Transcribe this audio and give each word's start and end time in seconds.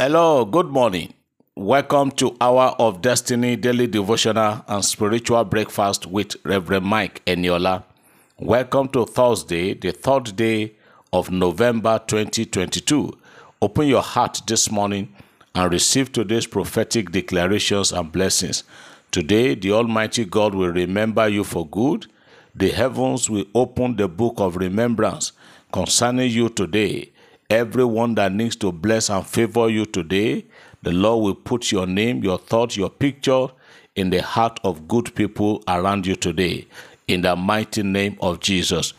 Hello, 0.00 0.44
good 0.44 0.68
morning. 0.68 1.12
Welcome 1.56 2.12
to 2.12 2.36
Hour 2.40 2.76
of 2.78 3.02
Destiny 3.02 3.56
Daily 3.56 3.88
Devotional 3.88 4.64
and 4.68 4.84
Spiritual 4.84 5.44
Breakfast 5.44 6.06
with 6.06 6.36
Reverend 6.44 6.86
Mike 6.86 7.20
Eniola. 7.24 7.82
Welcome 8.38 8.86
to 8.90 9.04
Thursday, 9.06 9.74
the 9.74 9.90
third 9.90 10.36
day 10.36 10.74
of 11.12 11.32
November 11.32 12.00
2022. 12.06 13.18
Open 13.60 13.88
your 13.88 14.02
heart 14.02 14.40
this 14.46 14.70
morning 14.70 15.12
and 15.56 15.72
receive 15.72 16.12
today's 16.12 16.46
prophetic 16.46 17.10
declarations 17.10 17.90
and 17.90 18.12
blessings. 18.12 18.62
Today, 19.10 19.56
the 19.56 19.72
Almighty 19.72 20.24
God 20.24 20.54
will 20.54 20.70
remember 20.70 21.26
you 21.26 21.42
for 21.42 21.66
good. 21.66 22.06
The 22.54 22.68
heavens 22.68 23.28
will 23.28 23.46
open 23.52 23.96
the 23.96 24.06
book 24.06 24.34
of 24.38 24.54
remembrance 24.58 25.32
concerning 25.72 26.30
you 26.30 26.50
today. 26.50 27.10
Everyone 27.50 28.14
that 28.16 28.34
needs 28.34 28.56
to 28.56 28.70
bless 28.70 29.08
and 29.08 29.26
favor 29.26 29.70
you 29.70 29.86
today, 29.86 30.44
the 30.82 30.92
Lord 30.92 31.24
will 31.24 31.34
put 31.34 31.72
your 31.72 31.86
name, 31.86 32.22
your 32.22 32.36
thought, 32.36 32.76
your 32.76 32.90
picture 32.90 33.46
in 33.96 34.10
the 34.10 34.20
heart 34.20 34.60
of 34.64 34.86
good 34.86 35.14
people 35.14 35.64
around 35.66 36.06
you 36.06 36.14
today. 36.14 36.66
In 37.06 37.22
the 37.22 37.34
mighty 37.36 37.82
name 37.82 38.18
of 38.20 38.40
Jesus. 38.40 38.92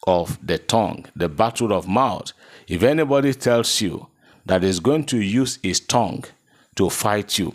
of 0.06 0.38
the 0.46 0.58
tongue, 0.58 1.06
the 1.16 1.28
battle 1.28 1.72
of 1.72 1.88
mouth. 1.88 2.32
If 2.68 2.82
anybody 2.82 3.32
tells 3.34 3.80
you 3.80 4.08
that 4.46 4.62
is 4.62 4.80
going 4.80 5.04
to 5.06 5.18
use 5.18 5.58
his 5.62 5.80
tongue 5.80 6.24
to 6.76 6.90
fight 6.90 7.38
you, 7.38 7.54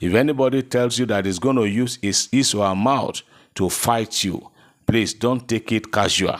if 0.00 0.14
anybody 0.14 0.62
tells 0.62 0.98
you 0.98 1.06
that 1.06 1.26
is 1.26 1.38
going 1.38 1.56
to 1.56 1.64
use 1.68 1.98
his, 2.00 2.28
his 2.30 2.54
or 2.54 2.66
her 2.68 2.74
mouth 2.74 3.22
to 3.56 3.68
fight 3.68 4.24
you, 4.24 4.50
please 4.86 5.14
don't 5.14 5.48
take 5.48 5.72
it 5.72 5.92
casual. 5.92 6.38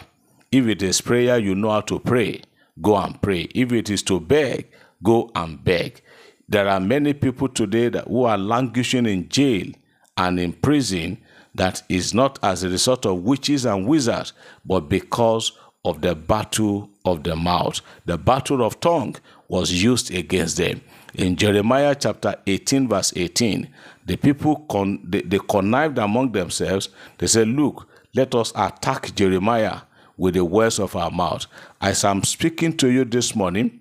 If 0.50 0.66
it 0.66 0.82
is 0.82 1.00
prayer, 1.00 1.38
you 1.38 1.54
know 1.54 1.70
how 1.70 1.80
to 1.82 1.98
pray, 1.98 2.42
go 2.80 2.96
and 2.96 3.20
pray. 3.20 3.48
If 3.54 3.72
it 3.72 3.90
is 3.90 4.02
to 4.04 4.20
beg, 4.20 4.68
go 5.02 5.30
and 5.34 5.62
beg. 5.62 6.02
There 6.48 6.68
are 6.68 6.80
many 6.80 7.14
people 7.14 7.48
today 7.48 7.88
that, 7.88 8.06
who 8.06 8.24
are 8.24 8.38
languishing 8.38 9.06
in 9.06 9.28
jail 9.28 9.66
and 10.16 10.38
in 10.38 10.52
prison 10.52 11.18
that 11.54 11.82
is 11.88 12.12
not 12.14 12.38
as 12.42 12.62
a 12.62 12.68
result 12.68 13.06
of 13.06 13.22
witches 13.22 13.64
and 13.64 13.86
wizards, 13.86 14.32
but 14.64 14.88
because 14.88 15.52
of 15.84 16.00
the 16.00 16.14
battle 16.14 16.90
of 17.04 17.22
the 17.22 17.36
mouth. 17.36 17.80
The 18.06 18.18
battle 18.18 18.62
of 18.64 18.80
tongue 18.80 19.16
was 19.48 19.70
used 19.82 20.12
against 20.12 20.56
them. 20.56 20.80
In 21.14 21.36
Jeremiah 21.36 21.94
chapter 21.94 22.34
18, 22.46 22.88
verse 22.88 23.12
18, 23.14 23.68
the 24.06 24.16
people 24.16 24.56
con- 24.70 25.00
they, 25.04 25.22
they 25.22 25.38
connived 25.38 25.98
among 25.98 26.32
themselves. 26.32 26.88
They 27.18 27.26
said, 27.26 27.48
Look, 27.48 27.88
let 28.14 28.34
us 28.34 28.52
attack 28.54 29.14
Jeremiah 29.14 29.80
with 30.16 30.34
the 30.34 30.44
words 30.44 30.78
of 30.78 30.94
our 30.96 31.10
mouth. 31.10 31.46
As 31.80 32.04
I'm 32.04 32.22
speaking 32.22 32.76
to 32.76 32.88
you 32.88 33.04
this 33.04 33.34
morning, 33.34 33.80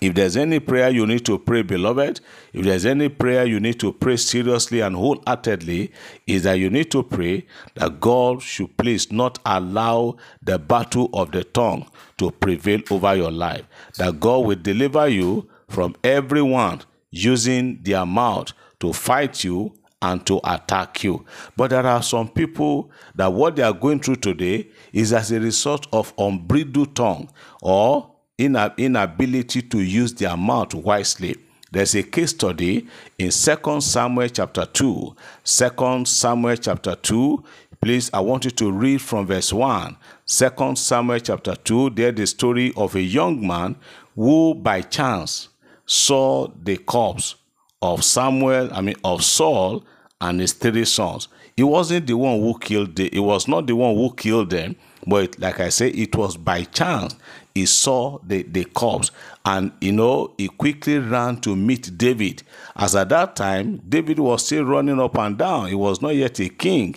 if 0.00 0.14
there's 0.14 0.36
any 0.36 0.58
prayer 0.58 0.90
you 0.90 1.06
need 1.06 1.24
to 1.26 1.38
pray, 1.38 1.62
beloved, 1.62 2.20
if 2.52 2.64
there's 2.64 2.84
any 2.84 3.08
prayer 3.08 3.44
you 3.44 3.60
need 3.60 3.78
to 3.78 3.92
pray 3.92 4.16
seriously 4.16 4.80
and 4.80 4.96
wholeheartedly, 4.96 5.92
is 6.26 6.42
that 6.42 6.54
you 6.54 6.68
need 6.68 6.90
to 6.90 7.04
pray 7.04 7.46
that 7.76 8.00
God 8.00 8.42
should 8.42 8.76
please 8.76 9.12
not 9.12 9.38
allow 9.46 10.16
the 10.42 10.58
battle 10.58 11.10
of 11.14 11.30
the 11.30 11.44
tongue 11.44 11.88
to 12.18 12.32
prevail 12.32 12.80
over 12.90 13.14
your 13.14 13.30
life. 13.30 13.64
That 13.96 14.18
God 14.18 14.46
will 14.46 14.56
deliver 14.56 15.06
you 15.06 15.48
from 15.68 15.94
everyone 16.02 16.82
using 17.12 17.80
their 17.82 18.04
mouth 18.04 18.52
to 18.80 18.92
fight 18.92 19.44
you 19.44 19.74
and 20.04 20.24
to 20.26 20.38
attack 20.44 21.02
you. 21.02 21.24
But 21.56 21.70
there 21.70 21.86
are 21.86 22.02
some 22.02 22.28
people 22.28 22.90
that 23.14 23.32
what 23.32 23.56
they 23.56 23.62
are 23.62 23.72
going 23.72 24.00
through 24.00 24.16
today 24.16 24.68
is 24.92 25.14
as 25.14 25.32
a 25.32 25.40
result 25.40 25.86
of 25.92 26.12
unbridled 26.18 26.94
tongue 26.94 27.30
or 27.62 28.10
inability 28.38 29.62
to 29.62 29.80
use 29.80 30.12
their 30.12 30.36
mouth 30.36 30.74
wisely. 30.74 31.36
There's 31.72 31.94
a 31.94 32.02
case 32.02 32.30
study 32.30 32.86
in 33.18 33.30
2 33.30 33.80
Samuel 33.80 34.28
chapter 34.28 34.66
2. 34.66 35.16
2 35.44 36.04
Samuel 36.04 36.56
chapter 36.56 36.94
2. 36.96 37.42
Please, 37.80 38.10
I 38.12 38.20
want 38.20 38.44
you 38.44 38.50
to 38.50 38.70
read 38.70 39.00
from 39.00 39.26
verse 39.26 39.52
1. 39.52 39.96
2 40.26 40.76
Samuel 40.76 41.18
chapter 41.20 41.56
2. 41.56 41.90
There 41.90 42.12
the 42.12 42.26
story 42.26 42.74
of 42.76 42.94
a 42.94 43.00
young 43.00 43.44
man 43.46 43.76
who 44.14 44.54
by 44.54 44.82
chance 44.82 45.48
saw 45.86 46.48
the 46.62 46.76
corpse 46.76 47.36
of 47.82 48.04
Samuel, 48.04 48.70
I 48.72 48.80
mean 48.80 48.96
of 49.04 49.22
Saul 49.22 49.84
and 50.20 50.40
his 50.40 50.52
three 50.52 50.84
sons. 50.84 51.28
He 51.56 51.62
wasn't 51.62 52.06
the 52.06 52.16
one 52.16 52.40
who 52.40 52.58
killed 52.58 52.96
the, 52.96 53.14
it 53.14 53.20
was 53.20 53.46
not 53.46 53.66
the 53.66 53.76
one 53.76 53.94
who 53.94 54.12
killed 54.14 54.50
them, 54.50 54.76
but 55.06 55.38
like 55.38 55.60
I 55.60 55.68
say, 55.68 55.88
it 55.88 56.16
was 56.16 56.36
by 56.36 56.64
chance 56.64 57.14
he 57.54 57.66
saw 57.66 58.18
the, 58.24 58.42
the 58.42 58.64
corpse 58.64 59.12
and 59.44 59.70
you 59.80 59.92
know 59.92 60.34
he 60.36 60.48
quickly 60.48 60.98
ran 60.98 61.40
to 61.42 61.54
meet 61.54 61.96
David. 61.96 62.42
As 62.74 62.96
at 62.96 63.10
that 63.10 63.36
time, 63.36 63.80
David 63.88 64.18
was 64.18 64.44
still 64.44 64.64
running 64.64 65.00
up 65.00 65.16
and 65.18 65.38
down. 65.38 65.68
He 65.68 65.74
was 65.74 66.02
not 66.02 66.16
yet 66.16 66.40
a 66.40 66.48
king. 66.48 66.96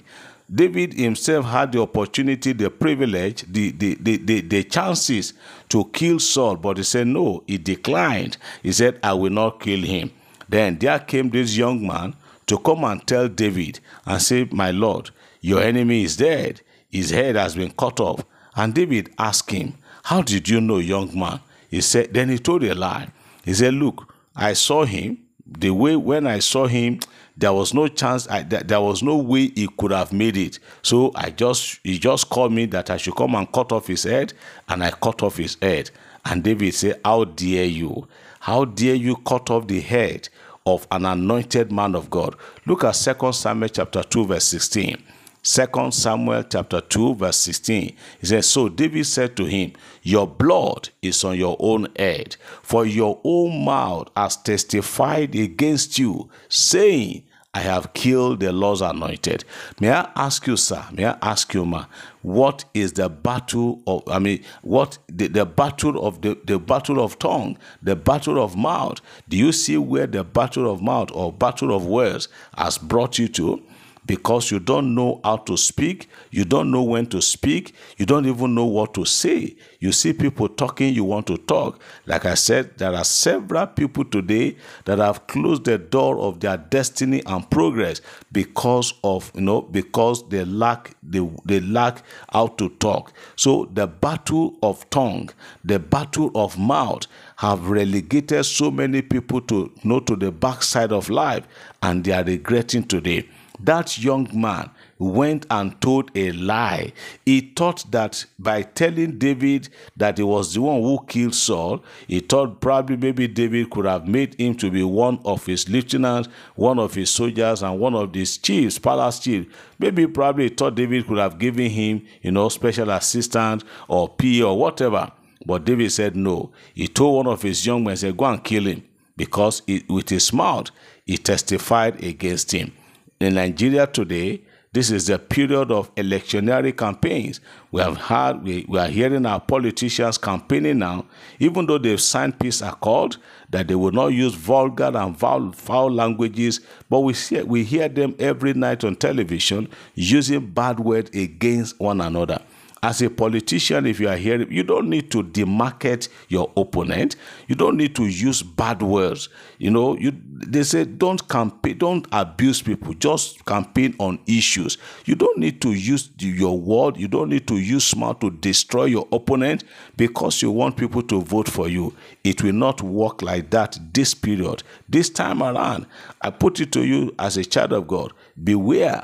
David 0.52 0.94
himself 0.94 1.46
had 1.46 1.74
the 1.74 1.82
opportunity, 1.82 2.54
the 2.54 2.72
privilege, 2.72 3.44
the, 3.52 3.72
the, 3.72 3.96
the, 3.96 4.18
the, 4.18 4.42
the 4.42 4.64
chances 4.64 5.34
to 5.70 5.84
kill 5.94 6.20
Saul, 6.20 6.56
but 6.56 6.78
he 6.78 6.84
said 6.84 7.08
no, 7.08 7.44
he 7.46 7.58
declined. 7.58 8.38
He 8.64 8.72
said, 8.72 8.98
I 9.04 9.14
will 9.14 9.30
not 9.32 9.60
kill 9.60 9.82
him. 9.82 10.10
Then 10.48 10.80
there 10.80 11.00
came 11.00 11.30
this 11.30 11.58
young 11.58 11.86
man 11.86 12.16
to 12.48 12.58
come 12.60 12.84
and 12.84 13.06
tell 13.06 13.28
David 13.28 13.80
and 14.06 14.22
say, 14.22 14.48
My 14.52 14.72
Lord, 14.72 15.12
your 15.42 15.62
enemy 15.62 16.04
is 16.04 16.18
dead. 16.18 16.62
his 16.90 17.12
head 17.12 17.36
has 17.36 17.56
been 17.56 17.72
cut 17.72 18.00
off. 18.00 18.24
And 18.56 18.74
David 18.74 19.14
asked 19.20 19.52
him, 19.52 19.76
How 20.04 20.22
did 20.22 20.50
you 20.50 20.60
know, 20.62 20.78
young 20.80 21.18
man? 21.18 21.40
He 21.70 21.82
said, 21.82 22.14
Then 22.14 22.30
he 22.30 22.40
told 22.40 22.64
a 22.64 22.74
lie. 22.74 23.10
He 23.46 23.54
said, 23.54 23.74
Look, 23.74 24.14
I 24.36 24.54
saw 24.54 24.86
him. 24.86 25.20
The 25.46 25.70
way 25.70 25.96
when 25.96 26.28
I 26.28 26.40
saw 26.40 26.68
him, 26.68 27.00
there 27.38 27.54
was 27.54 27.74
no 27.74 27.88
chance 27.88 28.28
I, 28.28 28.42
there 28.42 28.82
was 28.82 29.04
no 29.04 29.16
way 29.18 29.50
he 29.50 29.68
could 29.78 29.92
have 29.92 30.12
made 30.12 30.36
it 30.36 30.58
so 30.82 31.12
i 31.16 31.30
just 31.30 31.80
he 31.84 32.00
just 32.00 32.30
called 32.30 32.52
me 32.52 32.66
that 32.66 32.90
i 32.90 32.98
should 32.98 33.16
come 33.16 33.36
and 33.36 33.50
cut 33.52 33.72
off 33.72 33.88
his 33.88 34.04
head 34.04 34.34
and 34.68 34.84
i 34.84 34.90
cut 34.90 35.22
off 35.22 35.38
his 35.38 35.56
head 35.62 35.92
and 36.26 36.44
david 36.44 36.74
said 36.74 37.00
how 37.06 37.24
dare 37.26 37.66
you 37.66 38.08
how 38.40 38.66
dare 38.66 38.96
you 38.96 39.16
cut 39.18 39.50
off 39.52 39.68
the 39.68 39.80
head 39.80 40.28
of 40.68 40.88
an 40.92 41.06
anointed 41.06 41.72
man 41.72 41.96
of 41.96 42.10
god 42.10 42.36
look 42.66 42.84
at 42.84 42.94
2 42.94 43.32
samuel 43.34 43.70
chapter 43.70 44.04
2 44.04 44.26
verse 44.26 44.46
16 44.46 45.02
2 45.44 45.92
Samuel 45.92 46.44
chapter 46.44 46.82
2 46.82 47.16
verse 47.16 47.38
16. 47.38 47.96
He 48.20 48.28
says, 48.28 48.48
So 48.48 48.68
David 48.68 49.06
said 49.06 49.38
to 49.38 49.46
him, 49.46 49.72
Your 50.04 50.28
blood 50.28 50.90
is 51.02 51.24
on 51.24 51.38
your 51.38 51.56
own 51.60 51.88
head, 51.96 52.36
for 52.62 52.86
your 52.86 53.22
own 53.24 53.64
mouth 53.64 54.10
has 54.18 54.36
testified 54.36 55.36
against 55.36 55.98
you, 56.00 56.30
saying, 56.50 57.24
I 57.54 57.62
have 57.62 57.94
killed 57.94 58.42
the 58.42 58.52
Lord's 58.52 58.82
anointed. 58.82 59.44
May 59.80 59.92
I 59.92 60.10
ask 60.16 60.46
you, 60.46 60.58
sir? 60.58 60.84
May 60.92 61.06
I 61.08 61.18
ask 61.22 61.54
you, 61.54 61.66
ma? 61.66 61.86
What 62.22 62.66
is 62.74 62.94
the 62.94 63.10
battle 63.10 63.82
of? 63.88 64.04
I 64.08 64.20
mean, 64.20 64.44
what 64.62 65.00
the, 65.08 65.28
the 65.28 65.46
battle 65.46 66.06
of 66.06 66.22
the, 66.22 66.38
the 66.46 66.60
battle 66.60 67.04
of 67.04 67.18
tongue, 67.18 67.58
the 67.82 67.96
battle 67.96 68.44
of 68.44 68.56
mouth? 68.56 69.00
Do 69.28 69.38
you 69.38 69.52
see 69.52 69.78
where 69.78 70.08
the 70.08 70.24
battle 70.24 70.72
of 70.72 70.82
mouth 70.82 71.10
or 71.14 71.32
battle 71.34 71.76
of 71.76 71.86
words 71.86 72.28
has 72.58 72.78
brought 72.78 73.18
you 73.18 73.28
to? 73.30 73.64
Because 74.08 74.50
you 74.50 74.60
don't 74.60 74.96
know 74.96 75.20
how 75.24 75.38
to 75.38 75.58
speak, 75.58 76.10
you 76.32 76.46
don't 76.46 76.72
know 76.72 76.82
when 76.82 77.06
to 77.08 77.22
speak, 77.22 77.76
you 77.98 78.06
don't 78.06 78.26
even 78.26 78.56
know 78.56 78.66
what 78.66 78.94
to 78.96 79.06
say. 79.06 79.56
You 79.80 79.92
see 79.92 80.14
people 80.14 80.50
talking, 80.50 80.94
you 80.94 81.04
want 81.04 81.28
to 81.28 81.38
talk. 81.38 81.80
Like 82.06 82.26
I 82.26 82.34
said, 82.34 82.78
there 82.78 82.94
are 82.94 83.04
several 83.04 83.68
people 83.68 84.06
today 84.06 84.56
that 84.86 84.98
have 84.98 85.28
closed 85.28 85.66
the 85.66 85.78
door 85.78 86.18
of 86.20 86.40
their 86.40 86.58
destiny 86.58 87.22
and 87.26 87.48
progress 87.52 88.02
because 88.32 88.94
of, 89.04 89.32
you 89.36 89.42
know, 89.42 89.62
because 89.62 90.28
they 90.30 90.46
lack 90.46 90.96
they, 91.04 91.30
they 91.46 91.60
lack 91.60 92.02
how 92.32 92.48
to 92.48 92.70
talk. 92.70 93.14
So 93.36 93.70
the 93.74 93.88
battle 93.88 94.56
of 94.64 94.90
tongue, 94.90 95.30
the 95.64 95.80
battle 95.80 96.32
of 96.34 96.58
mouth 96.58 97.08
have 97.38 97.70
relegated 97.70 98.46
so 98.46 98.72
many 98.72 99.02
people 99.02 99.42
to 99.42 99.56
you 99.56 99.90
know 99.90 100.00
to 100.00 100.16
the 100.16 100.32
backside 100.32 100.92
of 100.92 101.10
life 101.10 101.48
and 101.84 102.04
they 102.04 102.12
are 102.12 102.24
regretting 102.24 102.84
today 102.84 103.28
that 103.60 103.98
young 103.98 104.30
man 104.34 104.70
went 105.00 105.46
and 105.50 105.80
told 105.82 106.12
a 106.16 106.32
lie. 106.32 106.94
He 107.26 107.42
thought 107.56 107.90
that 107.92 108.26
by 108.38 108.64
telling 108.64 109.18
David 109.18 109.70
that 109.96 110.18
he 110.18 110.24
was 110.24 110.54
the 110.54 110.62
one 110.62 110.82
who 110.82 111.04
killed 111.08 111.36
Saul, 111.36 111.84
he 112.08 112.20
thought 112.20 112.62
probably 112.62 112.98
maybe 112.98 113.28
David 113.28 113.70
could 113.70 113.86
have 113.86 114.08
made 114.08 114.40
him 114.40 114.56
to 114.56 114.70
be 114.70 114.84
one 114.84 115.20
of 115.26 115.46
his 115.46 115.70
lieutenants, 115.70 116.30
one 116.56 116.80
of 116.80 116.94
his 116.94 117.10
soldiers, 117.10 117.64
and 117.64 117.80
one 117.80 117.96
of 117.96 118.14
his 118.14 118.38
chiefs, 118.38 118.80
palace 118.80 119.20
chiefs. 119.20 119.54
Maybe 119.80 120.08
probably 120.08 120.46
he 120.46 120.50
thought 120.50 120.76
David 120.76 121.08
could 121.08 121.18
have 121.18 121.40
given 121.40 121.70
him, 121.70 122.06
you 122.22 122.32
know, 122.32 122.50
special 122.50 122.90
assistant 122.92 123.64
or 123.88 124.10
P 124.10 124.42
or 124.44 124.58
whatever. 124.58 125.12
But 125.46 125.66
David 125.66 125.92
said 125.92 126.16
no. 126.16 126.52
He 126.74 126.88
told 126.88 127.26
one 127.26 127.34
of 127.34 127.42
his 127.42 127.66
young 127.66 127.84
men, 127.84 127.96
said, 127.96 128.18
Go 128.18 128.26
and 128.26 128.44
kill 128.44 128.66
him. 128.68 128.84
Because 129.16 129.64
it, 129.66 129.90
with 129.90 130.10
his 130.10 130.32
mouth, 130.32 130.70
he 131.06 131.18
testified 131.18 132.04
against 132.04 132.52
him 132.52 132.72
in 133.20 133.36
Nigeria 133.36 133.88
today, 133.88 134.42
this 134.74 134.92
is 134.92 135.08
the 135.08 135.18
period 135.18 135.72
of 135.72 135.94
electionary 135.96 136.76
campaigns. 136.76 137.40
We 137.72 137.82
have 137.82 137.98
had, 137.98 138.44
we, 138.44 138.66
we 138.68 138.78
are 138.78 138.88
hearing 138.88 139.26
our 139.26 139.40
politicians 139.40 140.18
campaigning 140.18 140.80
now, 140.80 141.06
even 141.40 141.66
though 141.66 141.78
they've 141.80 142.00
signed 142.00 142.38
peace 142.40 142.62
accord, 142.62 143.16
that 143.50 143.68
they 143.68 143.76
will 143.76 143.92
not 143.92 144.08
use 144.08 144.36
vulgar 144.36 144.92
and 144.94 145.18
foul, 145.18 145.52
foul 145.52 145.92
languages, 145.92 146.60
but 146.90 147.00
we, 147.00 147.14
see, 147.14 147.42
we 147.42 147.64
hear 147.64 147.90
them 147.90 148.16
every 148.20 148.54
night 148.54 148.84
on 148.84 148.96
television 148.96 149.68
using 149.96 150.46
bad 150.46 150.80
words 150.80 151.10
against 151.18 151.80
one 151.80 152.02
another. 152.02 152.40
As 152.84 153.02
a 153.02 153.10
politician, 153.10 153.86
if 153.88 154.00
you 154.00 154.08
are 154.08 154.18
here, 154.18 154.48
you 154.52 154.64
don't 154.64 154.90
need 154.90 155.10
to 155.12 155.24
demarket 155.24 156.10
your 156.30 156.52
opponent. 156.56 157.16
You 157.48 157.56
don't 157.56 157.76
need 157.76 157.96
to 157.96 158.06
use 158.06 158.44
bad 158.44 158.82
words. 158.82 159.30
You 159.58 159.72
know, 159.72 159.98
you 159.98 160.14
they 160.26 160.64
say 160.64 160.86
don't 160.86 161.28
campaign, 161.28 161.80
don't 161.80 162.08
abuse 162.12 162.62
people. 162.62 162.94
Just 162.94 163.44
campaign 163.46 163.96
on 164.00 164.20
issues. 164.28 164.78
You 165.06 165.16
don't 165.16 165.40
need 165.40 165.60
to 165.62 165.74
use 165.74 166.12
your 166.20 166.60
word. 166.60 166.98
You 166.98 167.08
don't 167.08 167.30
need 167.30 167.48
to 167.48 167.58
use 167.58 167.84
smart 167.84 168.22
to 168.22 168.30
destroy 168.30 168.86
your 168.86 169.08
opponent 169.12 169.64
because 169.96 170.42
you 170.42 170.52
want 170.52 170.78
people 170.78 171.02
to 171.04 171.22
vote 171.22 171.50
for 171.50 171.68
you. 171.68 171.96
It 172.24 172.44
will 172.44 172.54
not 172.54 172.82
work 172.82 173.22
like 173.24 173.50
that 173.52 173.80
this 173.94 174.14
period. 174.14 174.62
This 174.88 175.10
time 175.10 175.42
around, 175.42 175.88
I 176.22 176.30
put 176.30 176.60
it 176.60 176.72
to 176.74 176.86
you 176.86 177.16
as 177.18 177.38
a 177.38 177.46
child 177.46 177.74
of 177.74 177.88
God. 177.88 178.14
Beware 178.44 179.04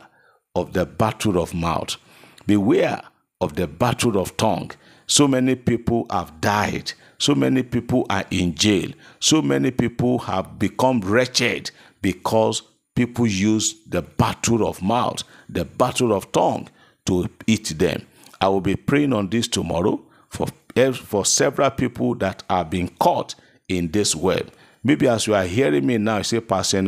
of 0.55 0.73
the 0.73 0.85
battle 0.85 1.41
of 1.41 1.53
mouth. 1.53 1.97
Beware 2.45 3.01
of 3.43 3.55
the 3.55 3.67
battle 3.67 4.17
of 4.17 4.35
tongue. 4.37 4.71
So 5.07 5.27
many 5.27 5.55
people 5.55 6.07
have 6.09 6.39
died. 6.41 6.93
So 7.17 7.35
many 7.35 7.63
people 7.63 8.05
are 8.09 8.25
in 8.31 8.55
jail. 8.55 8.91
So 9.19 9.41
many 9.41 9.71
people 9.71 10.19
have 10.19 10.57
become 10.57 11.01
wretched 11.01 11.71
because 12.01 12.63
people 12.95 13.27
use 13.27 13.75
the 13.87 14.01
battle 14.01 14.67
of 14.67 14.81
mouth, 14.81 15.23
the 15.49 15.65
battle 15.65 16.13
of 16.13 16.31
tongue 16.31 16.69
to 17.05 17.29
eat 17.47 17.73
them. 17.77 18.05
I 18.41 18.47
will 18.49 18.61
be 18.61 18.75
praying 18.75 19.13
on 19.13 19.29
this 19.29 19.47
tomorrow 19.47 20.01
for, 20.29 20.47
for 20.93 21.25
several 21.25 21.69
people 21.71 22.15
that 22.15 22.43
are 22.49 22.65
being 22.65 22.89
caught 22.99 23.35
in 23.69 23.91
this 23.91 24.15
web. 24.15 24.51
Maybe 24.83 25.07
as 25.07 25.27
you 25.27 25.35
are 25.35 25.45
hearing 25.45 25.85
me 25.85 25.97
now, 25.97 26.17
you 26.17 26.23
say, 26.23 26.39
Pastor 26.41 26.81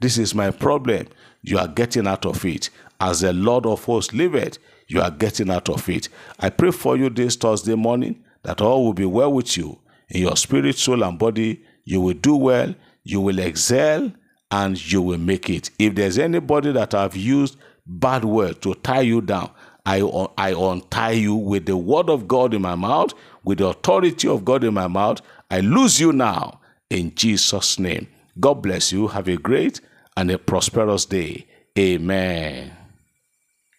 this 0.00 0.18
is 0.18 0.34
my 0.34 0.50
problem. 0.50 1.06
You 1.42 1.58
are 1.58 1.68
getting 1.68 2.06
out 2.06 2.26
of 2.26 2.44
it. 2.44 2.70
As 3.00 3.20
the 3.20 3.32
Lord 3.32 3.66
of 3.66 3.84
hosts 3.84 4.12
liveth, 4.12 4.58
you 4.88 5.00
are 5.00 5.10
getting 5.10 5.50
out 5.50 5.68
of 5.68 5.88
it. 5.88 6.08
I 6.38 6.50
pray 6.50 6.70
for 6.70 6.96
you 6.96 7.10
this 7.10 7.36
Thursday 7.36 7.74
morning 7.74 8.22
that 8.42 8.60
all 8.60 8.84
will 8.84 8.94
be 8.94 9.04
well 9.06 9.32
with 9.32 9.56
you 9.56 9.78
in 10.08 10.22
your 10.22 10.36
spirit, 10.36 10.76
soul, 10.76 11.02
and 11.02 11.18
body. 11.18 11.62
You 11.84 12.00
will 12.00 12.14
do 12.14 12.36
well, 12.36 12.74
you 13.02 13.20
will 13.20 13.38
excel, 13.38 14.12
and 14.50 14.92
you 14.92 15.02
will 15.02 15.18
make 15.18 15.50
it. 15.50 15.70
If 15.78 15.94
there's 15.94 16.18
anybody 16.18 16.72
that 16.72 16.92
have 16.92 17.16
used 17.16 17.56
bad 17.86 18.24
words 18.24 18.58
to 18.60 18.74
tie 18.74 19.00
you 19.00 19.20
down, 19.20 19.50
I, 19.86 20.00
I 20.38 20.54
untie 20.56 21.10
you 21.12 21.34
with 21.34 21.66
the 21.66 21.76
word 21.76 22.08
of 22.08 22.26
God 22.26 22.54
in 22.54 22.62
my 22.62 22.74
mouth, 22.74 23.12
with 23.42 23.58
the 23.58 23.66
authority 23.66 24.28
of 24.28 24.44
God 24.44 24.64
in 24.64 24.72
my 24.74 24.86
mouth. 24.86 25.20
I 25.50 25.60
lose 25.60 26.00
you 26.00 26.12
now 26.12 26.60
in 26.88 27.14
Jesus' 27.14 27.78
name. 27.78 28.06
God 28.40 28.62
bless 28.62 28.92
you. 28.92 29.08
Have 29.08 29.28
a 29.28 29.36
great 29.36 29.80
and 30.16 30.30
a 30.30 30.38
prosperous 30.38 31.04
day. 31.04 31.46
Amen. 31.78 32.83